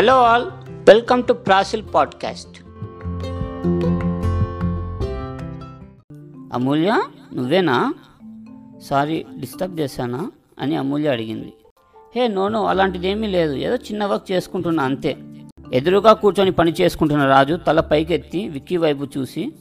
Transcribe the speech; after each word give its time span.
Hello 0.00 0.22
all 0.22 0.44
welcome 0.88 1.22
to 1.22 1.32
Prasil 1.32 1.82
podcast. 1.94 2.62
Amulya 6.54 7.02
నువ్వేనా? 7.34 7.94
Sorry 8.82 9.26
disturb 9.38 9.80
చేశానా? 9.80 10.30
అని 10.60 10.76
అమూల్య 10.76 11.08
అడిగింది. 11.08 11.52
హే 12.16 12.28
నోనో 12.28 12.64
అలాంటిదేమీ 12.64 13.26
లేదు. 13.26 13.54
ఏదో 13.54 13.74
చిన్న 13.74 14.04
వర్క్ 14.04 14.32
చేసుకుంటున్నా 14.32 14.84
అంతే. 14.84 15.16
ఎదురుగా 15.72 16.12
కూర్చొని 16.12 16.50
పని 16.50 16.74
చేసుకుంటున్న 16.80 17.26
రాజు 17.26 17.54
తల 17.54 17.80
పైకెత్తి 17.80 18.48
విక్కీ 18.48 18.76
వైపు 18.76 19.06
చూసి 19.18 19.52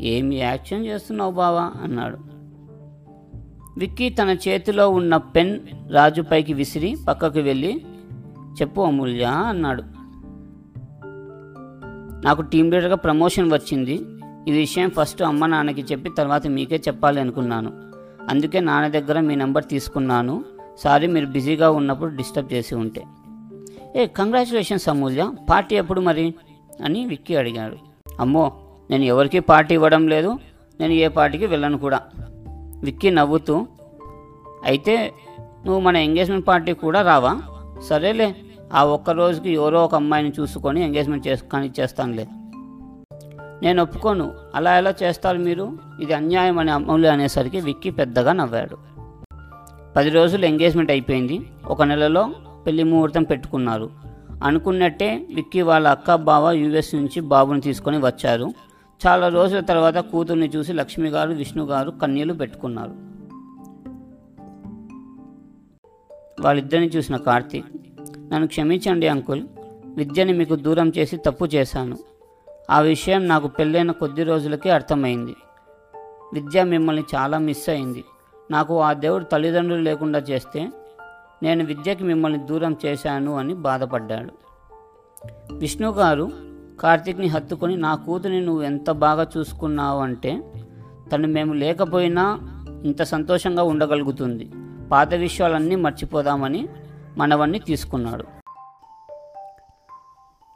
ఏమి 0.00 0.36
యాక్షన్ 0.36 0.86
చేస్తున్నావు 0.86 1.30
బావా? 1.30 1.72
అన్నాడు. 1.82 2.18
విక్కీ 3.78 4.08
తన 4.08 4.36
చేతిలో 4.48 4.90
ఉన్న 4.90 5.16
పెన్ 5.16 5.60
రాజు 5.90 6.22
పైకి 6.22 6.52
విసిరి 6.52 6.96
పక్కకు 7.08 7.38
వెళ్ళి 7.38 7.84
చెప్పు 8.62 8.80
అమూల్య 8.80 9.24
అన్నాడు. 9.24 9.82
నాకు 12.24 12.42
టీం 12.42 12.70
లీడర్గా 12.70 12.96
ప్రమోషన్ 12.96 13.52
వచ్చింది. 13.52 14.00
ఈ 14.48 14.50
విషయం 14.50 14.90
ఫస్ట్ 14.90 15.22
అమ్మ 15.22 15.46
నాన్నకి 15.46 15.82
చెప్పి 15.82 16.10
తర్వాత 16.10 16.46
మీకే 16.46 16.76
చెప్పాలి 16.76 17.20
అనుకున్నాను. 17.20 17.72
అందుకే 18.30 18.60
నాన్న 18.60 18.88
దగ్గర 18.88 19.20
మీ 19.20 19.34
నెంబర్ 19.34 19.64
తీసుకున్నాను. 19.64 20.44
సారీ 20.78 21.06
మీరు 21.06 21.26
బిజీగా 21.26 21.70
ఉన్నప్పుడు 21.70 22.16
డిస్టర్బ్ 22.16 22.52
చేసి 22.52 22.74
ఉంటే. 22.74 23.04
ఏ 23.96 24.06
కంగ్రాచులేషన్స్ 24.06 24.88
అమూల్య. 24.88 25.32
పార్టీ 25.50 25.76
ఎప్పుడు 25.76 26.00
మరి? 26.00 26.34
అని 26.84 27.06
విక్కీ 27.06 27.34
అడిగాడు. 27.34 27.76
అమ్మో 28.20 28.52
నేను 28.90 29.04
ఎవరికీ 29.04 29.38
పార్టీ 29.38 29.74
ఇవ్వడం 29.74 30.08
లేదు. 30.08 30.38
నేను 30.80 30.92
ఏ 30.92 31.08
పార్టీకి 31.08 31.46
వెళ్ళను 31.46 31.78
కూడా. 31.78 32.00
విక్కీ 32.84 33.10
నవ్వుతూ 33.10 33.66
అయితే 34.64 35.12
నువ్వు 35.66 35.80
మన 35.80 35.96
ఎంగేజ్మెంట్ 35.96 36.46
పార్టీ 36.46 36.72
కూడా 36.72 37.02
రావా? 37.02 37.42
సరేలే 37.84 38.36
ఆ 38.72 38.84
ఒక్క 38.84 39.10
రోజుకి 39.10 39.50
ఎవరో 39.50 39.84
ఒక 39.84 39.94
అమ్మాయిని 39.94 40.32
చూసుకొని 40.40 40.84
ఎంగేజ్మెంట్ 40.84 41.28
చేసుకొని 41.28 41.72
చేస్తానులే 41.80 42.28
నేను 43.62 43.82
ఒప్పుకోను. 43.82 44.32
అలా 44.54 44.78
ఎలా 44.78 44.94
చేస్తారు 45.02 45.38
మీరు? 45.38 45.78
ఇది 46.00 46.12
అన్యాయం 46.12 46.58
అని 46.58 46.70
అమూల్య 46.70 47.08
అనేసరికి 47.08 47.60
విక్కీ 47.60 47.90
పెద్దగా 47.90 48.32
నవ్వాడు. 48.32 48.76
పది 49.96 50.10
రోజులు 50.10 50.46
ఎంగేజ్మెంట్ 50.46 50.90
అయిపోయింది. 50.90 51.40
ఒక 51.66 51.82
నెలలో 51.82 52.30
పెళ్ళి 52.66 52.82
ముహూర్తం 52.82 53.22
పెట్టుకున్నారు. 53.22 53.90
అనుకున్నట్టే 54.44 55.26
విక్కీ 55.34 55.62
వాళ్ళ 55.62 55.88
అక్క 55.88 56.14
బావ 56.14 56.50
యూఎస్ 56.50 56.94
నుంచి 56.94 57.20
బాబుని 57.20 57.60
తీసుకొని 57.60 57.98
వచ్చారు. 57.98 58.52
చాలా 59.06 59.28
రోజుల 59.28 59.60
తర్వాత 59.60 59.96
కూతుర్ని 59.96 60.48
చూసి 60.56 60.72
లక్ష్మి 60.72 61.08
గారు 61.08 61.30
విష్ణు 61.30 61.64
గారు 61.64 61.90
కన్నీళ్ళు 61.90 62.34
పెట్టుకున్నారు. 62.34 62.92
వాళ్ళిద్దరిని 66.42 66.86
చూసిన 66.86 67.16
కార్తీక్ 67.16 67.66
నన్ను 68.32 68.48
క్షమించండి 68.48 69.08
అంకుల్. 69.08 69.42
విద్యని 69.84 70.32
మీకు 70.32 70.56
దూరం 70.56 70.92
చేసి 70.98 71.16
తప్పు 71.16 71.44
చేశాను. 71.44 71.98
ఆ 72.70 72.80
విషయం 72.80 73.28
నాకు 73.28 73.48
పెళ్ళైన 73.48 73.90
కొద్ది 73.90 74.22
రోజులకే 74.22 74.70
అర్థమైంది. 74.70 75.36
విద్య 76.34 76.64
మిమ్మల్ని 76.64 77.04
చాలా 77.14 77.38
మిస్ 77.38 77.68
అయింది. 77.68 78.04
నాకు 78.50 78.80
ఆ 78.80 78.92
దేవుడు 78.92 79.24
తల్లిదండ్రులు 79.24 79.82
లేకుండా 79.82 80.18
చేస్తే 80.18 80.68
నేను 81.42 81.64
విద్యకి 81.64 82.04
మిమ్మల్ని 82.04 82.38
దూరం 82.38 82.76
చేశాను 82.86 83.36
అని 83.36 83.54
బాధపడ్డాడు. 83.54 84.32
విష్ణు 85.54 85.90
గారు 85.90 86.30
కార్తీక్ని 86.80 87.26
హత్తుకొని 87.26 87.76
నా 87.76 87.94
కూతుని 87.94 88.40
నువ్వు 88.40 88.62
ఎంత 88.62 88.90
బాగా 88.90 89.26
చూసుకున్నావు 89.38 90.00
అంటే 90.00 90.42
తను 91.12 91.28
మేము 91.28 91.52
లేకపోయినా 91.52 92.40
ఇంత 92.84 93.02
సంతోషంగా 93.02 93.62
ఉండగలుగుతుంది. 93.62 94.50
పాత 94.92 95.14
విషయాలన్నీ 95.14 95.76
మర్చిపోదామని 95.76 96.68
మనవణ్ణి 97.18 97.58
తీసుకున్నాడు. 97.58 98.24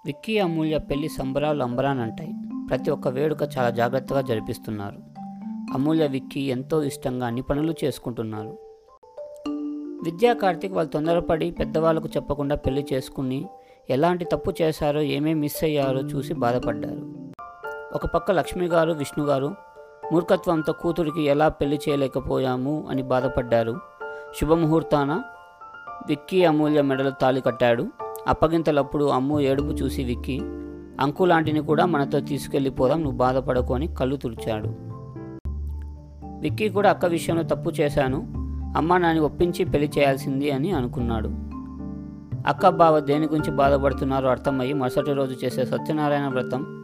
విక్కీ 0.06 0.38
అమూల్య 0.38 0.78
పెళ్ళి 0.78 1.08
సంబరాలు 1.08 1.62
అంబరానంటాయి. 1.62 2.32
ప్రతి 2.68 2.90
ఒక్క 2.90 3.08
వేడుక 3.08 3.38
చాలా 3.58 3.70
జాగ్రత్తగా 3.70 4.20
జరిపిస్తున్నారు. 4.20 4.96
అమూల్య 5.74 6.06
విక్కీ 6.06 6.40
ఎంతో 6.40 6.82
ఇష్టంగా 6.82 7.26
అన్ని 7.26 7.42
పనులు 7.42 7.74
చేసుకుంటున్నారు. 7.84 8.58
విద్యా 10.04 10.32
కార్తీక్ 10.32 10.72
వాళ్ళు 10.72 10.92
తొందరపడి 10.92 11.50
పెద్దవాళ్ళకు 11.50 12.08
చెప్పకుండా 12.16 12.56
పెళ్ళి 12.56 12.86
చేసుకుని 12.92 13.46
ఎలాంటి 13.90 14.24
తప్పు 14.24 14.52
చేశారో 14.62 15.00
ఏమేమి 15.00 15.40
మిస్ 15.40 15.64
అయ్యారో 15.64 15.98
చూసి 15.98 16.34
బాధపడ్డారు. 16.34 17.32
ఒక 17.94 18.06
పక్క 18.06 18.30
లక్ష్మి 18.30 18.66
గారు 18.66 18.92
విష్ణు 18.92 19.24
గారు 19.24 19.54
మూర్ఖత్వంతో 20.12 20.72
కూతురికి 20.72 21.22
ఎలా 21.22 21.48
పెళ్ళి 21.48 21.80
చేయలేకపోయాము 21.88 22.86
అని 22.90 23.02
బాధపడ్డారు. 23.02 23.80
శుభముహూర్తాన 24.40 25.22
విక్కీ 26.08 26.44
అమూల్య 26.44 26.82
మెడలో 26.82 27.10
తాళి 27.10 27.40
కట్టాడు. 27.40 27.86
అప్పగింతలప్పుడు 28.28 29.04
అమ్ము 29.04 29.40
ఏడుపు 29.40 29.68
చూసి 29.68 30.04
విక్కీ 30.04 30.40
అంకు 31.00 31.24
లాంటిని 31.24 31.60
కూడా 31.60 31.86
మనతో 31.86 32.20
తీసుకెళ్ళిపోదాం 32.20 33.02
నువ్వు 33.02 33.18
బాధపడుకొని 33.18 33.86
కళ్ళు 33.94 34.16
తుడిచాడు. 34.16 34.68
విక్కీ 36.40 36.68
కూడా 36.68 36.90
అక్క 36.90 37.06
విషయంలో 37.06 37.42
తప్పు 37.42 37.70
చేశాను 37.70 38.32
అమ్మ 38.76 38.96
నాని 38.96 39.20
ఒప్పించి 39.20 39.64
పెళ్ళి 39.64 39.90
చేయాల్సింది 39.98 40.50
అని 40.50 40.72
అనుకున్నాడు. 40.72 41.28
అక్క 42.46 42.68
బావ 42.68 43.00
దేని 43.00 43.26
గురించి 43.26 43.50
బాధపడుతున్నారో 43.50 44.28
అర్థమయ్యి 44.28 44.74
మరుసటి 44.74 45.12
రోజు 45.12 45.36
చేసే 45.44 45.64
సత్యనారాయణ 45.64 46.28
వ్రతం 46.28 46.82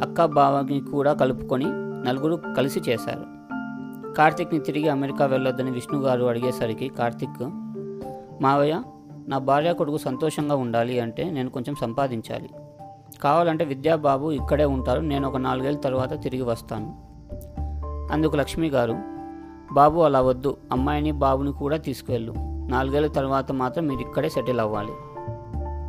అక్క 0.00 0.24
బావని 0.24 0.80
కూడా 0.80 1.12
కలుపుకొని 1.12 1.66
నలుగురు 2.08 2.40
కలిసి 2.56 2.80
చేశారు. 2.90 3.40
కార్తిక్ని 4.14 4.60
తిరిగి 4.60 4.88
అమెరికా 4.88 5.26
వెళ్ళొద్దని 5.26 5.70
విష్ణు 5.70 6.00
గారు 6.00 6.24
అడిగేసరికి 6.24 6.88
కార్తిక్ 6.88 7.42
మావయ్య 8.42 8.82
నా 9.28 9.38
భార్య 9.38 9.72
కొడుకు 9.72 9.98
సంతోషంగా 9.98 10.56
ఉండాలి 10.56 11.00
అంటే 11.00 11.30
నేను 11.30 11.50
కొంచెం 11.50 11.74
సంపాదించాలి. 11.80 12.50
కావాలంటే 13.22 13.64
విద్యాబాబు 13.64 14.30
ఇక్కడే 14.30 14.64
ఉంటారు 14.64 15.00
నేను 15.00 15.28
ఒక 15.28 15.36
నాలుగేళ్ళ 15.36 15.78
తర్వాత 15.78 16.22
తిరిగి 16.22 16.42
వస్తాను. 16.42 16.96
అందుకు 18.12 18.36
లక్ష్మి 18.36 18.68
గారు 18.68 18.96
బాబు 19.72 20.00
అలా 20.00 20.20
వద్దు 20.20 20.56
అమ్మాయిని 20.72 21.12
బాబుని 21.12 21.52
కూడా 21.52 21.76
తీసుకువెళ్ళు. 21.76 22.34
నాలుగేళ్ళ 22.68 23.06
తర్వాత 23.06 23.52
మాత్రం 23.52 23.86
మీరు 23.86 24.00
ఇక్కడే 24.00 24.28
సెటిల్ 24.28 24.60
అవ్వాలి. 24.60 24.92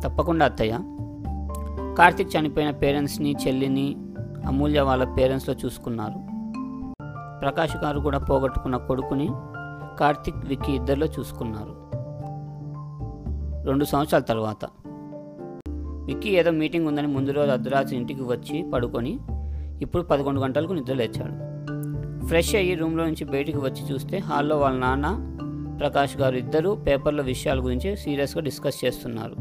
తప్పకుండా 0.00 0.46
అత్తయ్య. 0.46 0.78
కార్తిక్ 1.98 2.36
చనిపోయిన 2.36 2.70
పేరెంట్స్ని 2.70 3.36
చెల్లిని 3.46 3.96
అమూల్య 4.46 4.80
వాళ్ళ 4.80 5.14
పేరెంట్స్లో 5.14 5.54
చూసుకున్నారు. 5.64 6.32
ప్రకాష్ 7.40 7.76
గారు 7.76 8.00
కూడా 8.00 8.18
పోగొట్టుకున్న 8.18 8.76
కొడుకుని 8.76 9.28
కార్తిక్ 10.00 10.44
విక్కీ 10.44 10.72
ఇద్దరిలో 10.72 11.06
చూసుకున్నారు. 11.06 11.81
రెండు 13.64 13.84
సంవత్సరాల 13.84 14.22
తర్వాత. 14.22 14.64
విక్కీ 16.06 16.28
ఏదో 16.28 16.50
మీటింగ్ 16.50 16.86
ఉందని 16.86 17.06
ముందు 17.06 17.30
రోజు 17.30 17.50
అర్ధరాత్రి 17.50 17.96
ఇంటికి 17.96 18.22
వచ్చి 18.22 18.70
పడుకొని 18.74 19.18
ఇప్పుడు 19.82 20.02
పదకొండు 20.02 20.40
గంటలకు 20.40 20.72
నిద్ర 20.72 20.94
లేచాడు. 20.94 21.52
ఫ్రెష్ 22.26 22.54
అయ్యి 22.54 22.74
రూమ్లో 22.74 23.04
నుంచి 23.04 23.24
బయటికి 23.24 23.58
వచ్చి 23.58 23.92
చూస్తే 23.92 24.18
హాల్లో 24.18 24.58
వాళ్ళ 24.58 24.78
నాన్న 24.78 25.36
ప్రకాష్ 25.80 26.16
గారు 26.16 26.36
ఇద్దరూ 26.36 26.74
పేపర్లో 26.74 27.22
విషయాల 27.22 27.64
గురించి 27.64 27.96
సీరియస్గా 27.96 28.42
డిస్కస్ 28.42 28.84
చేస్తున్నారు. 28.84 29.36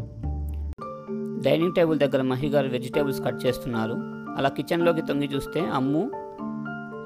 డైనింగ్ 1.43 1.73
టేబుల్ 1.73 1.99
దగ్గర 1.99 2.21
మహి 2.21 2.49
గారు 2.49 2.67
వెజిటేబుల్స్ 2.67 3.25
కట్ 3.25 3.45
చేస్తున్నారు. 3.45 3.93
అలా 4.37 4.49
కిచెన్లోకి 4.49 5.01
తొంగి 5.01 5.29
చూస్తే 5.35 5.59
అమ్ము 5.59 6.11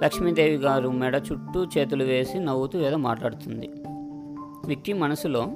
లక్ష్మీదేవి 0.04 0.56
గారు 0.56 0.90
మెడ 0.90 1.16
చుట్టూ 1.16 1.66
చేతులు 1.66 2.04
వేసి 2.04 2.40
నవ్వుతూ 2.40 2.80
ఏదో 2.80 2.98
మాట్లాడుతుంది. 2.98 3.70
విక్కీ 4.68 4.94
మనసులో 4.94 5.48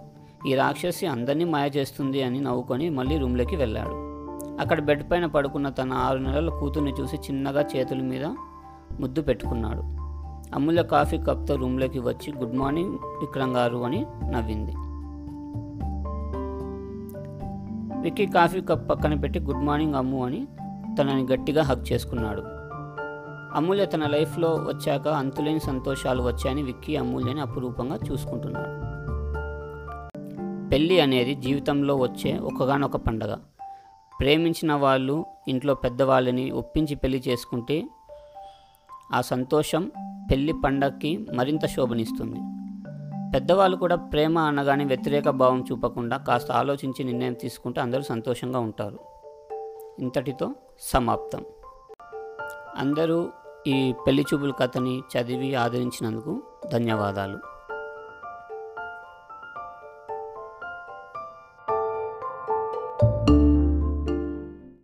ఈ 0.48 0.56
రాక్షసి 0.56 1.06
అందరినీ 1.06 1.46
మాయ 1.46 1.70
చేస్తుంది 1.70 2.24
అని 2.24 2.42
నవ్వుకొని 2.42 2.90
మళ్ళీ 2.90 3.18
రూమ్లోకి 3.18 3.56
వెళ్ళాడు. 3.56 3.96
అక్కడ 4.62 4.82
బెడ్ 4.82 5.12
పైన 5.12 5.26
పడుకున్న 5.26 5.70
తన 5.70 5.94
ఆరు 5.94 6.18
నెలల 6.18 6.50
కూతుర్ని 6.50 6.92
చూసి 6.92 7.16
చిన్నగా 7.16 7.66
చేతుల 7.76 8.02
మీద 8.02 8.26
ముద్దు 9.00 9.22
పెట్టుకున్నాడు. 9.22 9.80
అమూల్య 10.56 10.84
కాఫీ 10.84 11.18
కప్తో 11.18 11.56
రూమ్లోకి 11.56 12.00
వచ్చి 12.00 12.34
గుడ్ 12.34 12.56
మార్నింగ్ 12.56 12.92
విక్రమ్ 12.92 13.56
గారు 13.56 13.78
అని 13.78 14.06
నవ్వింది. 14.30 14.72
విక్కీ 18.02 18.26
కాఫీ 18.26 18.62
కప్ 18.62 18.90
పక్కన 18.90 19.16
పెట్టి 19.16 19.40
గుడ్ 19.40 19.66
మార్నింగ్ 19.66 19.96
అమ్ము 19.96 20.26
అని 20.26 20.48
తనని 21.00 21.28
గట్టిగా 21.34 21.64
హక్ 21.64 21.92
చేసుకున్నాడు. 21.92 22.44
అమూల్య 23.56 23.86
తన 23.86 24.06
లైఫ్లో 24.06 24.48
వచ్చాక 24.48 25.08
అంతులేని 25.08 25.60
సంతోషాలు 25.60 26.24
వచ్చాయని 26.24 26.64
విక్కీ 26.64 26.96
అమూల్యని 26.96 27.42
అపురూపంగా 27.42 28.00
చూసుకుంటున్నాడు. 28.12 28.99
పెళ్ళి 30.72 31.00
అనేది 31.00 31.36
జీవితంలో 31.36 31.96
వచ్చే 31.96 32.38
ఒకగానొక 32.38 32.96
పండగ. 32.96 33.36
ప్రేమించిన 34.20 34.74
వాళ్ళు 34.74 35.26
ఇంట్లో 35.48 35.74
పెద్దవాళ్ళని 35.74 36.52
ఒప్పించి 36.52 36.96
పెళ్ళి 36.96 37.24
చేసుకుంటే 37.28 37.88
ఆ 39.14 39.22
సంతోషం 39.22 39.92
పెళ్ళి 40.32 40.54
పండగకి 40.66 41.26
మరింత 41.36 41.66
శోభనిస్తుంది. 41.66 42.40
పెద్దవాళ్ళు 43.34 43.78
కూడా 43.78 43.96
ప్రేమ 43.96 44.40
అనగానే 44.40 44.86
వ్యతిరేక 44.86 45.30
భావం 45.30 45.66
చూపకుండా 45.72 46.18
కాస్త 46.18 46.52
ఆలోచించి 46.52 47.04
నిర్ణయం 47.04 47.34
తీసుకుంటే 47.34 47.82
అందరూ 47.82 48.02
సంతోషంగా 48.02 48.60
ఉంటారు. 48.60 49.00
ఇంతటితో 50.00 50.52
సమాప్తం. 50.80 51.46
అందరూ 52.78 53.30
ఈ 53.68 53.94
పెళ్ళి 54.08 54.26
చూపుల 54.34 54.52
కథని 54.52 55.00
చదివి 55.00 55.56
ఆదరించినందుకు 55.56 56.44
ధన్యవాదాలు. 56.74 57.59